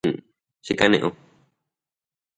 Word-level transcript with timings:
Chekane'õ. 0.65 1.09